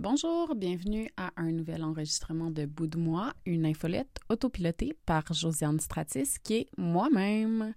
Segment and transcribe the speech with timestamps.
[0.00, 5.80] Bonjour, bienvenue à un nouvel enregistrement de Bout de moi, une infolette autopilotée par Josiane
[5.80, 7.74] Stratis, qui est moi-même.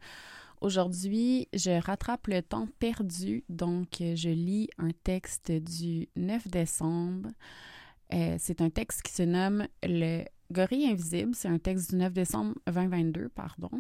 [0.61, 7.29] Aujourd'hui, je rattrape le temps perdu, donc je lis un texte du 9 décembre.
[8.13, 11.33] Euh, c'est un texte qui se nomme Le gorille invisible.
[11.33, 13.71] C'est un texte du 9 décembre 2022, pardon.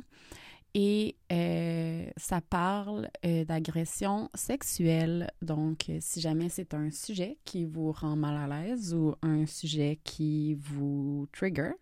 [0.73, 5.29] Et euh, ça parle euh, d'agression sexuelle.
[5.41, 9.45] Donc, euh, si jamais c'est un sujet qui vous rend mal à l'aise ou un
[9.45, 11.73] sujet qui vous trigger,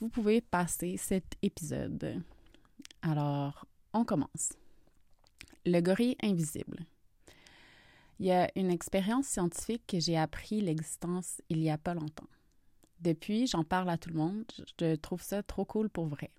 [0.00, 2.22] vous pouvez passer cet épisode.
[3.02, 4.54] Alors, on commence.
[5.66, 6.86] Le gorille invisible.
[8.20, 12.28] Il y a une expérience scientifique que j'ai appris l'existence il y a pas longtemps.
[13.00, 14.44] Depuis, j'en parle à tout le monde.
[14.80, 16.30] Je trouve ça trop cool pour vrai.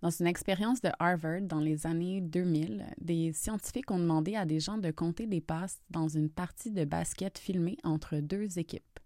[0.00, 4.60] Dans une expérience de Harvard dans les années 2000, des scientifiques ont demandé à des
[4.60, 9.00] gens de compter des passes dans une partie de basket filmée entre deux équipes,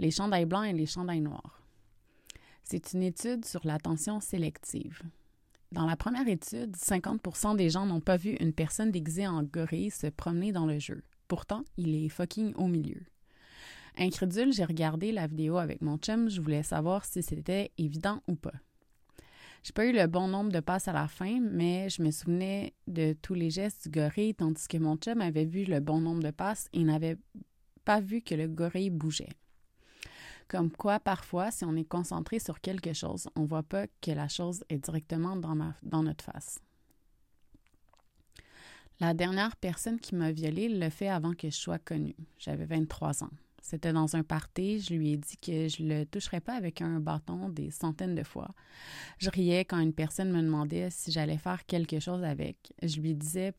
[0.00, 1.62] les chandails blancs et les chandails noirs.
[2.64, 5.02] C'est une étude sur l'attention sélective.
[5.70, 9.90] Dans la première étude, 50% des gens n'ont pas vu une personne déguisée en gorille
[9.90, 11.04] se promener dans le jeu.
[11.28, 13.00] Pourtant, il est fucking au milieu.
[13.96, 18.34] Incrédule, j'ai regardé la vidéo avec mon chum, je voulais savoir si c'était évident ou
[18.34, 18.54] pas.
[19.64, 22.74] J'ai pas eu le bon nombre de passes à la fin, mais je me souvenais
[22.86, 26.22] de tous les gestes du gorille, tandis que mon chum avait vu le bon nombre
[26.22, 27.16] de passes et n'avait
[27.86, 29.32] pas vu que le gorille bougeait.
[30.48, 34.28] Comme quoi, parfois, si on est concentré sur quelque chose, on voit pas que la
[34.28, 36.58] chose est directement dans, dans notre face.
[39.00, 42.16] La dernière personne qui m'a violée le fait avant que je sois connue.
[42.38, 43.30] J'avais 23 ans.
[43.64, 44.80] C'était dans un party.
[44.80, 48.22] Je lui ai dit que je le toucherais pas avec un bâton des centaines de
[48.22, 48.50] fois.
[49.16, 52.74] Je riais quand une personne me demandait si j'allais faire quelque chose avec.
[52.82, 53.54] Je lui disais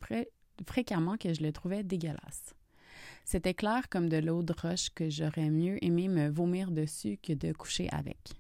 [0.68, 2.54] fréquemment que je le trouvais dégueulasse.
[3.26, 7.34] C'était clair comme de l'eau de roche que j'aurais mieux aimé me vomir dessus que
[7.34, 8.36] de coucher avec.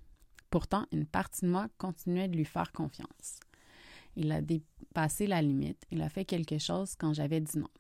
[0.51, 3.39] Pourtant, une partie de moi continuait de lui faire confiance.
[4.15, 5.83] Il a dépassé la limite.
[5.89, 7.71] Il a fait quelque chose quand j'avais dit non.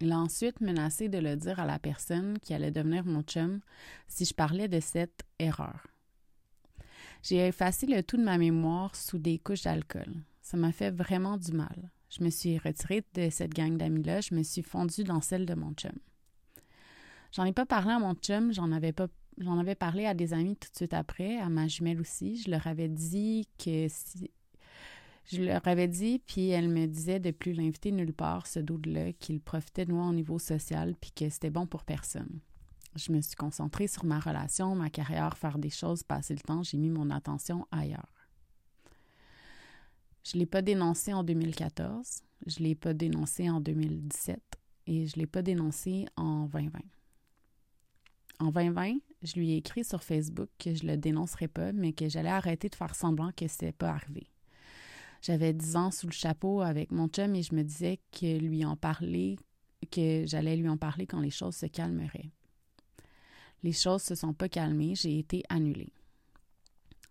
[0.00, 3.60] Il a ensuite menacé de le dire à la personne qui allait devenir mon chum
[4.08, 5.86] si je parlais de cette erreur.
[7.22, 10.14] J'ai effacé le tout de ma mémoire sous des couches d'alcool.
[10.40, 11.90] Ça m'a fait vraiment du mal.
[12.08, 15.54] Je me suis retirée de cette gang d'amis-là, je me suis fondue dans celle de
[15.54, 15.92] mon chum.
[17.32, 19.06] J'en ai pas parlé à mon chum, j'en avais pas
[19.38, 22.36] j'en avais parlé à des amis tout de suite après, à ma jumelle aussi.
[22.42, 24.30] Je leur avais dit que si
[25.32, 29.12] je leur avais dit, puis elle me disait de plus l'inviter nulle part, ce doute-là,
[29.12, 32.40] qu'il profitait de moi au niveau social, puis que c'était bon pour personne.
[32.96, 36.64] Je me suis concentrée sur ma relation, ma carrière, faire des choses, passer le temps.
[36.64, 38.28] J'ai mis mon attention ailleurs.
[40.24, 44.40] Je ne l'ai pas dénoncé en 2014, je ne l'ai pas dénoncé en 2017
[44.86, 46.80] et je ne l'ai pas dénoncé en 2020.
[48.40, 51.92] En 2020, je lui ai écrit sur Facebook que je ne le dénoncerais pas, mais
[51.92, 54.29] que j'allais arrêter de faire semblant que ce n'était pas arrivé.
[55.22, 58.64] J'avais 10 ans sous le chapeau avec mon chum et je me disais que lui
[58.64, 59.36] en parler,
[59.90, 62.30] que j'allais lui en parler quand les choses se calmeraient.
[63.62, 65.92] Les choses se sont pas calmées, j'ai été annulée.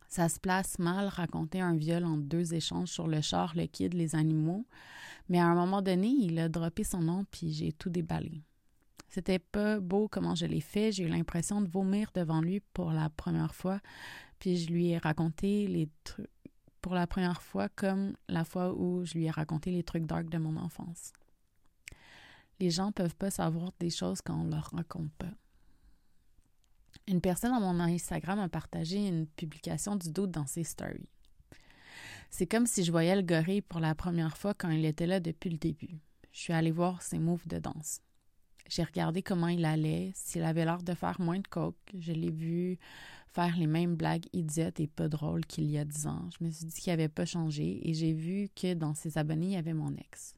[0.07, 3.93] Ça se place mal raconter un viol en deux échanges sur le char, le kid,
[3.93, 4.65] les animaux,
[5.29, 8.41] mais à un moment donné, il a droppé son nom puis j'ai tout déballé.
[9.07, 12.91] C'était pas beau comment je l'ai fait, j'ai eu l'impression de vomir devant lui pour
[12.91, 13.79] la première fois,
[14.39, 16.27] puis je lui ai raconté les trucs
[16.81, 20.29] pour la première fois comme la fois où je lui ai raconté les trucs dark
[20.29, 21.13] de mon enfance.
[22.59, 25.33] Les gens peuvent pas savoir des choses quand on leur raconte pas.
[27.07, 31.09] Une personne dans mon Instagram a partagé une publication du doute dans ses stories.
[32.29, 35.19] C'est comme si je voyais le gorille pour la première fois quand il était là
[35.19, 35.99] depuis le début.
[36.31, 38.01] Je suis allée voir ses moves de danse.
[38.69, 41.75] J'ai regardé comment il allait, s'il avait l'air de faire moins de coke.
[41.97, 42.77] Je l'ai vu
[43.27, 46.29] faire les mêmes blagues idiotes et pas drôles qu'il y a dix ans.
[46.37, 49.47] Je me suis dit qu'il n'avait pas changé et j'ai vu que dans ses abonnés,
[49.47, 50.35] il y avait mon ex.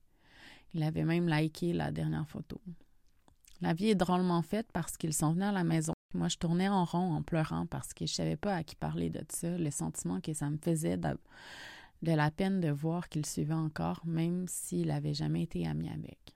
[0.73, 2.59] Il avait même liké la dernière photo.
[3.59, 5.93] La vie est drôlement faite parce qu'ils sont venus à la maison.
[6.13, 9.09] Moi, je tournais en rond en pleurant parce que je savais pas à qui parler
[9.09, 11.17] de ça, le sentiment que ça me faisait de,
[12.01, 16.35] de la peine de voir qu'il suivait encore, même s'il n'avait jamais été ami avec.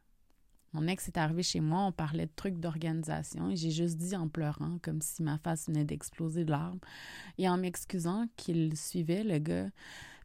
[0.76, 4.14] Mon ex est arrivé chez moi, on parlait de trucs d'organisation et j'ai juste dit
[4.14, 6.80] en pleurant, comme si ma face venait d'exploser de larmes,
[7.38, 9.70] et en m'excusant qu'il suivait le gars,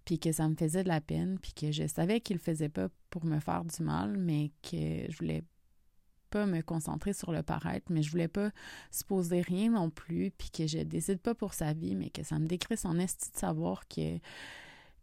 [0.05, 2.89] puis que ça me faisait de la peine, puis que je savais qu'il faisait pas
[3.11, 5.45] pour me faire du mal, mais que je voulais
[6.31, 8.51] pas me concentrer sur le paraître, mais je voulais pas
[8.91, 12.41] supposer rien non plus, puis que je décide pas pour sa vie, mais que ça
[12.41, 14.19] me décrit son esti de savoir que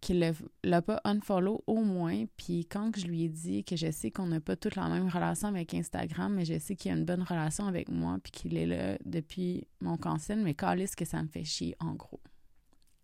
[0.01, 0.31] qu'il ne
[0.63, 2.25] l'a pas unfollow au moins.
[2.37, 5.07] Puis quand je lui ai dit que je sais qu'on n'a pas toute la même
[5.07, 8.57] relation avec Instagram, mais je sais qu'il a une bonne relation avec moi, puis qu'il
[8.57, 12.21] est là depuis mon cancer, mais calisse que ça me fait chier, en gros.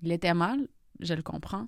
[0.01, 0.67] Il était mal,
[0.99, 1.67] je le comprends.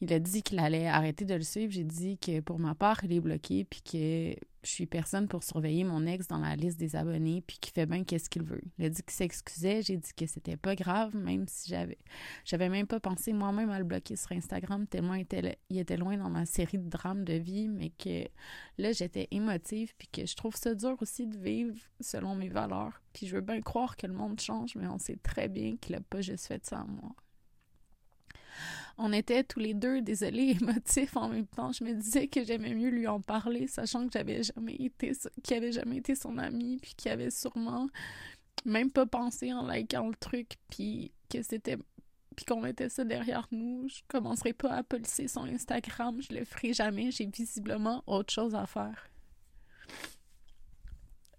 [0.00, 1.72] Il a dit qu'il allait arrêter de le suivre.
[1.72, 5.42] J'ai dit que pour ma part, il est bloqué, puis que je suis personne pour
[5.42, 8.62] surveiller mon ex dans la liste des abonnés, puis qu'il fait bien qu'est-ce qu'il veut.
[8.78, 9.82] Il a dit qu'il s'excusait.
[9.82, 11.98] J'ai dit que c'était pas grave, même si j'avais
[12.44, 15.26] j'avais même pas pensé moi-même à le bloquer sur Instagram, tellement il
[15.78, 18.24] était, loin dans ma série de drames de vie, mais que
[18.78, 23.02] là, j'étais émotive, puis que je trouve ça dur aussi de vivre selon mes valeurs.
[23.12, 25.94] Puis je veux bien croire que le monde change, mais on sait très bien qu'il
[25.94, 27.14] a pas juste fait ça à moi
[28.98, 31.72] on était tous les deux, désolés, émotifs en même temps.
[31.72, 35.12] Je me disais que j'aimais mieux lui en parler, sachant que j'avais jamais été,
[35.42, 37.88] qu'il avait jamais été son ami, puis qu'il avait sûrement
[38.64, 41.76] même pas pensé en likant le truc, puis que c'était
[42.36, 43.88] puis qu'on mettait ça derrière nous.
[43.88, 48.54] Je commencerai pas à policer son Instagram, je le ferai jamais, j'ai visiblement autre chose
[48.54, 49.08] à faire.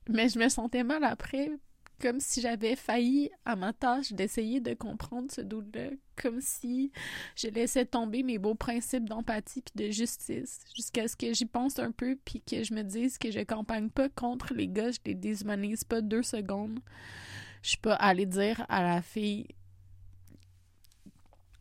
[0.09, 1.51] Mais je me sentais mal après
[2.01, 6.91] comme si j'avais failli à ma tâche d'essayer de comprendre ce doute-là, comme si
[7.35, 11.77] je laissais tomber mes beaux principes d'empathie puis de justice, jusqu'à ce que j'y pense
[11.79, 14.99] un peu puis que je me dise que je campagne pas contre les gars, je
[15.05, 16.79] les déshumanise pas deux secondes.
[17.61, 19.47] Je suis pas allée dire à la fille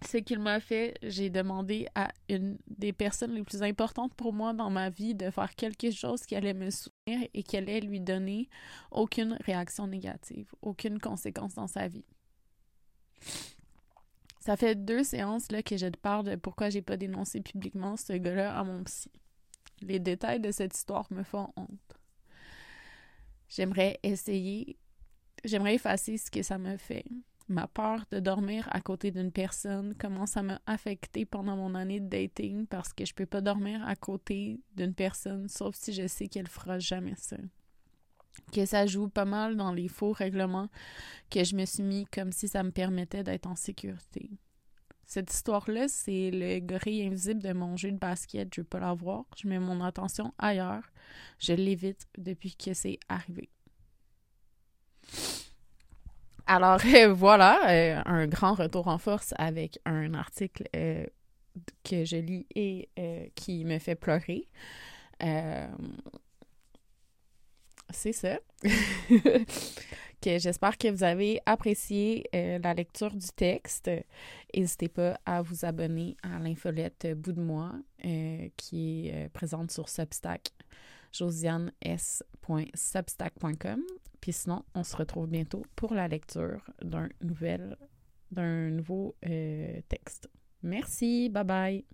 [0.07, 4.55] ce qu'il m'a fait, j'ai demandé à une des personnes les plus importantes pour moi
[4.55, 8.01] dans ma vie de faire quelque chose qui allait me soutenir et qui allait lui
[8.01, 8.49] donner
[8.91, 12.07] aucune réaction négative, aucune conséquence dans sa vie.
[14.41, 17.97] Ça fait deux séances là, que je te parle de pourquoi j'ai pas dénoncé publiquement
[17.97, 19.13] ce gars-là à mon psy.
[19.83, 21.99] Les détails de cette histoire me font honte.
[23.51, 24.79] J'aimerais essayer,
[25.45, 27.05] j'aimerais effacer ce que ça me fait,
[27.51, 32.09] ma peur de dormir à côté d'une personne commence à m'affecter pendant mon année de
[32.09, 36.29] dating parce que je peux pas dormir à côté d'une personne sauf si je sais
[36.29, 37.37] qu'elle fera jamais ça.
[38.53, 40.69] Que ça joue pas mal dans les faux règlements
[41.29, 44.31] que je me suis mis comme si ça me permettait d'être en sécurité.
[45.05, 48.55] Cette histoire-là, c'est le gorille invisible de mon jeu de basket.
[48.55, 49.25] Je veux pas la voir.
[49.37, 50.85] Je mets mon attention ailleurs.
[51.41, 53.51] Je l'évite depuis que c'est arrivé.
[56.51, 56.81] Alors
[57.15, 61.07] voilà, euh, un grand retour en force avec un article euh,
[61.85, 64.49] que je lis et euh, qui me fait pleurer.
[67.91, 68.41] c'est ça.
[70.21, 73.89] que j'espère que vous avez apprécié la lecture du texte.
[74.53, 77.75] N'hésitez pas à vous abonner à l'infolette Bout de moi
[78.57, 80.51] qui est présente sur Substack
[81.13, 83.85] josianes.s.substack.com
[84.21, 90.29] puis sinon, on se retrouve bientôt pour la lecture d'un nouveau euh, texte.
[90.63, 91.85] Merci, bye bye.